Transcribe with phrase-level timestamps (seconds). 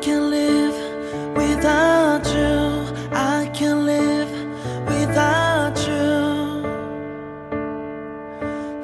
[0.00, 0.74] can live
[1.36, 2.84] without you.
[3.12, 4.30] I can live
[4.86, 6.62] without you.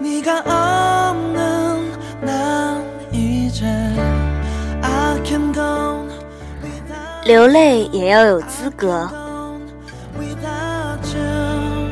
[0.00, 3.66] 네가 없는 난 이제
[4.82, 6.08] I can go
[7.24, 9.08] 流泪也要有资格。
[10.18, 11.90] without you.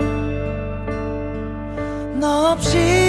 [2.18, 3.01] 너 없이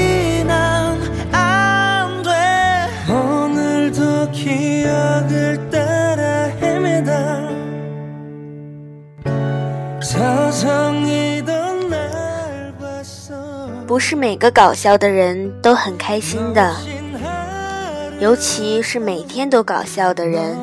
[13.86, 16.75] 不是每个搞笑的人都很开心的，
[18.18, 20.56] 尤其是每天都搞笑的人，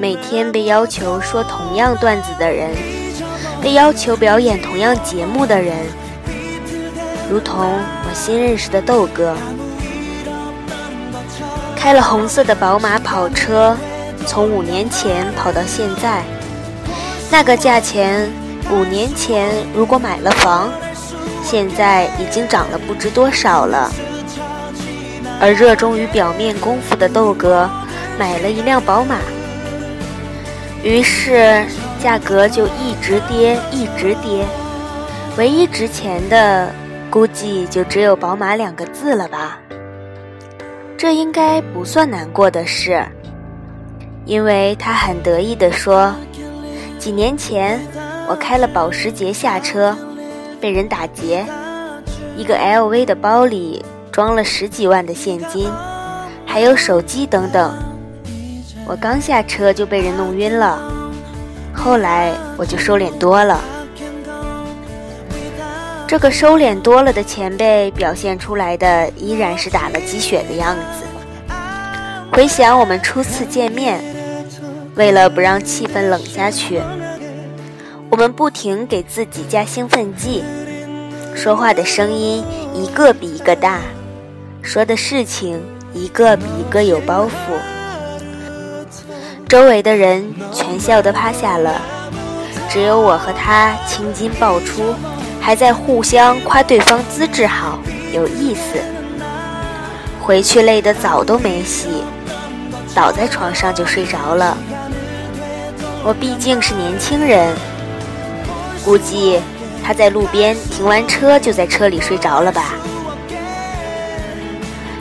[0.00, 2.70] 每天被要求说同样段子的人，
[3.60, 5.76] 被要求表演同样节目的人，
[7.30, 9.36] 如同我新认识的豆哥，
[11.76, 13.76] 开了红色的宝马跑车，
[14.26, 16.22] 从五年前跑到现在，
[17.30, 18.26] 那个价钱，
[18.70, 20.70] 五年前如果买了房。
[21.42, 23.90] 现在已经涨了不知多少了，
[25.40, 27.68] 而热衷于表面功夫的豆哥
[28.18, 29.16] 买了一辆宝马，
[30.82, 31.64] 于是
[32.00, 34.46] 价格就一直跌，一直跌，
[35.36, 36.72] 唯一值钱的
[37.10, 39.58] 估计就只有宝马两个字了吧。
[40.96, 43.04] 这应该不算难过的事，
[44.24, 46.14] 因为他很得意地说
[46.98, 47.80] ：“几年前
[48.28, 49.94] 我开了保时捷下车。”
[50.62, 51.44] 被人打劫，
[52.36, 55.68] 一个 LV 的包里装了十几万的现金，
[56.46, 57.74] 还有手机等等。
[58.86, 60.80] 我刚下车就被人弄晕了，
[61.74, 63.60] 后来我就收敛多了。
[66.06, 71.04] 这个收敛多了的前辈表现出来的依然是打了鸡血的样子。
[72.30, 74.00] 回想我们初次见面，
[74.94, 76.80] 为了不让气氛冷下去。
[78.12, 80.44] 我们不停给自己加兴奋剂，
[81.34, 82.44] 说话的声音
[82.74, 83.80] 一个比一个大，
[84.60, 85.58] 说的事情
[85.94, 87.30] 一个比一个有包袱。
[89.48, 91.80] 周围的人全笑得趴下了，
[92.68, 94.94] 只有我和他青筋爆出，
[95.40, 97.78] 还在互相夸对方资质好、
[98.12, 98.78] 有意思。
[100.20, 102.04] 回去累得澡都没洗，
[102.94, 104.54] 倒在床上就睡着了。
[106.04, 107.56] 我毕竟是年轻人。
[108.84, 109.40] 估计
[109.84, 112.74] 他在路边停完车就在车里睡着了吧。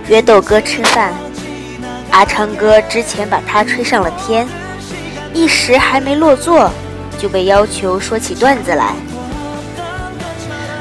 [0.07, 1.13] 约豆哥吃饭，
[2.11, 4.47] 阿昌哥之前把他吹上了天，
[5.33, 6.69] 一时还没落座，
[7.17, 8.93] 就被要求说起段子来。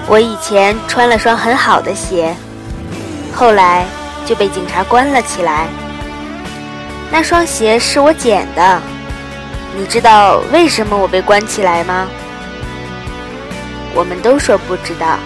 [0.09, 2.35] 我以前穿了双很好的鞋，
[3.33, 3.87] 后来
[4.27, 5.69] 就被警察关了起来。
[7.13, 8.81] 那双鞋是我捡的，
[9.77, 12.09] 你知道为什么我被关起来吗？
[13.95, 15.19] 我们都说不知道，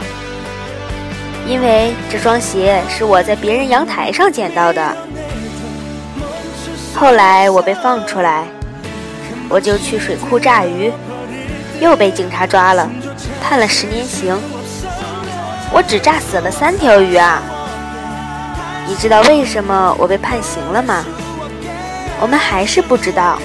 [1.47, 4.97] 因为这双鞋是我在别人阳台上捡到的。
[6.95, 8.47] 后来我被放出来，
[9.49, 10.91] 我就去水库炸鱼，
[11.81, 12.89] 又被警察抓了，
[13.43, 14.37] 判了十年刑。
[15.73, 17.43] 我只炸死了三条鱼啊！
[18.87, 21.05] 你知道为什么我被判刑了吗？
[22.21, 23.39] 我们还是不知道，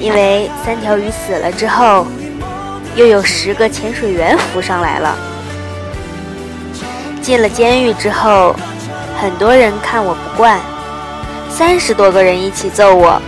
[0.00, 2.06] 因为三条鱼死了之后。
[2.98, 5.16] 又有十个潜水员浮上来了。
[7.22, 8.56] 进了监狱之后，
[9.20, 10.58] 很多人看我不惯，
[11.48, 13.22] 三十多个人一起揍我，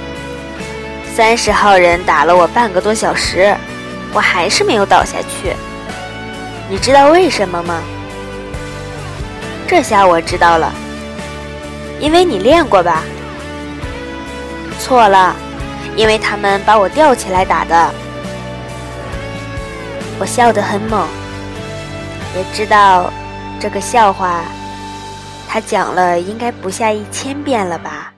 [1.15, 3.57] 三十号人打了我半个多小时，
[4.13, 5.55] 我还是没有倒下去。
[6.69, 7.81] 你知道为什么吗？
[9.69, 10.73] 这下我知道了，
[12.01, 13.05] 因为你练过吧？
[14.81, 15.33] 错了，
[15.95, 17.95] 因为他们把我吊起来打的。
[20.21, 21.09] 我笑得很猛，
[22.37, 23.11] 也知道
[23.59, 24.45] 这个笑话
[25.49, 28.13] 他讲了应该不下一千遍了吧。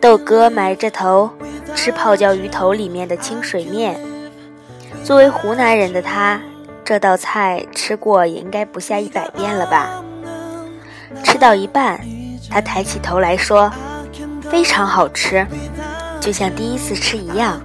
[0.00, 1.30] 豆哥埋着头
[1.74, 4.00] 吃泡椒鱼头里面的清水面，
[5.04, 6.40] 作为湖南人的他，
[6.82, 10.02] 这道菜吃过也应该不下一百遍了吧。
[11.22, 12.00] 吃到一半，
[12.50, 13.70] 他抬起头来说
[14.50, 15.46] ：“非常好吃，
[16.18, 17.60] 就像第一次吃一样。”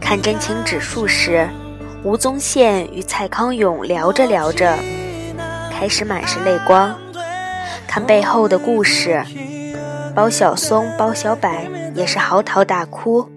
[0.00, 1.48] 看真情指数时，
[2.02, 4.76] 吴宗宪与蔡康永聊着聊着，
[5.70, 6.94] 开始满是泪光。
[7.86, 9.22] 看背后的故事，
[10.14, 11.48] 包小松、包小柏
[11.94, 13.28] 也是嚎啕大哭。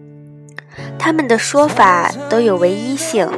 [0.98, 3.30] 他们的说法都有唯一性，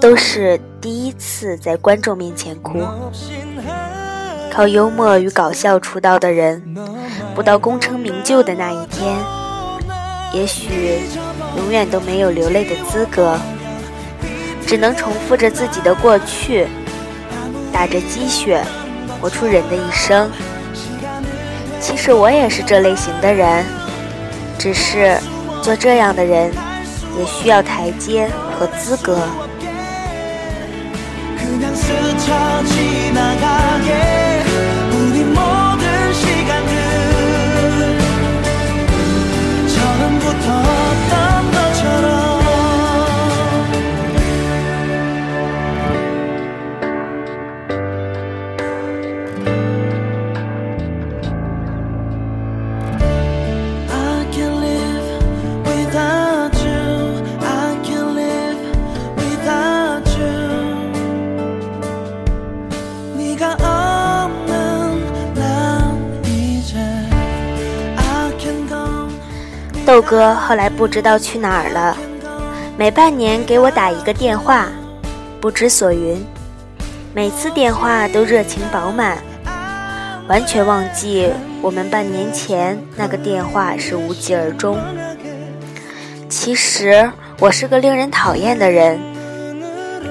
[0.00, 2.82] 都是第一次在观众面前哭。
[4.50, 6.62] 靠幽默与搞笑出道的人，
[7.34, 9.16] 不到功成名就的那一天，
[10.34, 11.00] 也许
[11.56, 13.38] 永远都没有流泪的资格，
[14.66, 16.66] 只能重复着自己的过去，
[17.72, 18.60] 打着鸡血，
[19.20, 20.28] 活出人的一生。
[21.80, 23.64] 其实我也是这类型的人，
[24.58, 25.16] 只是
[25.62, 26.52] 做这样的人，
[27.16, 28.28] 也需要台阶
[28.58, 29.16] 和资格。
[70.14, 71.96] 哥后来不知道去哪儿了，
[72.78, 74.68] 每半年给我打一个电话，
[75.40, 76.24] 不知所云。
[77.12, 79.18] 每次电话都热情饱满，
[80.28, 84.78] 完全忘记我们半年前那个电话是无疾而终。
[86.28, 87.10] 其实
[87.40, 89.00] 我是个令人讨厌的人，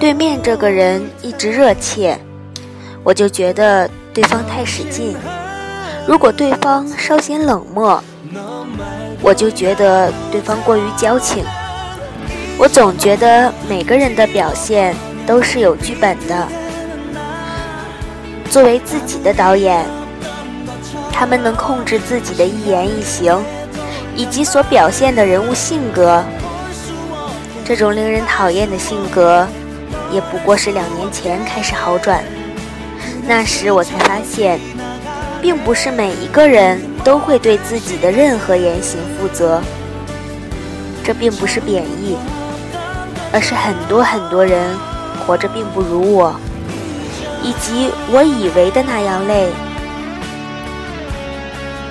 [0.01, 2.19] 对面这个人一直热切，
[3.05, 5.15] 我就觉得对方太使劲；
[6.05, 8.03] 如果对方稍显冷漠，
[9.23, 11.43] 我就觉得对方过于矫情。
[12.57, 14.93] 我总觉得每个人的表现
[15.25, 16.47] 都是有剧本的。
[18.49, 19.83] 作为自己的导演，
[21.11, 23.41] 他们能控制自己的一言一行，
[24.15, 26.23] 以及所表现的人物性格。
[27.65, 29.47] 这种令人讨厌的性格，
[30.11, 32.21] 也不过是两年前开始好转。
[33.25, 34.59] 那时我才发现，
[35.41, 39.61] 并不是每一个人都会对自己的任何言行负责。
[41.03, 42.17] 这并不是贬义，
[43.31, 44.73] 而是很多很多人
[45.25, 46.33] 活着并不如我，
[47.41, 49.49] 以及我以为的那样累。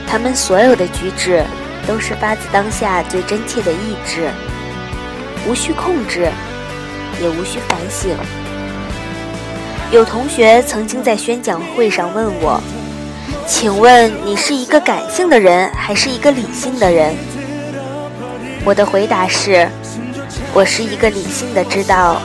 [0.07, 1.45] 他们所有的举止
[1.87, 4.31] 都是发自当下最真切的意志，
[5.47, 6.31] 无需控制，
[7.21, 8.17] 也无需反省。
[9.91, 12.59] 有同学曾经在宣讲会上问我
[13.47, 17.15] ：“请问你是一个感性的人，还是一个理性的人？”
[18.65, 19.69] 我的回答是：
[20.55, 22.21] 我是一个理性的，知道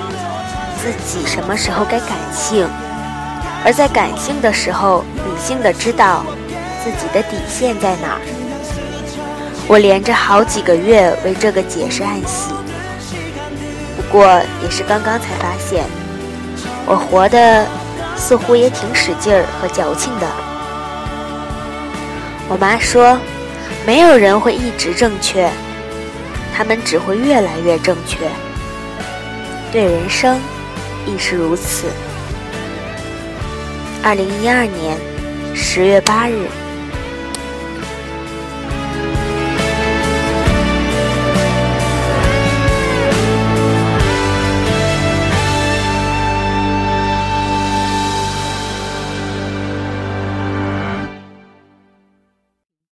[0.81, 2.67] 自己什么时候该感性，
[3.65, 6.23] 而在感性的时候，理性的知道
[6.83, 8.21] 自己的底线在哪儿。
[9.67, 12.53] 我连着好几个月为这个解释暗喜，
[13.97, 14.25] 不过
[14.63, 15.83] 也是刚刚才发现，
[16.85, 17.65] 我活的
[18.15, 20.27] 似乎也挺使劲儿和矫情的。
[22.49, 23.19] 我妈说，
[23.85, 25.49] 没有人会一直正确。
[26.55, 28.17] 他们只会越来越正确，
[29.71, 30.39] 对人生
[31.05, 31.87] 亦是如此。
[34.01, 34.97] 二零一二年
[35.53, 36.47] 十月八日。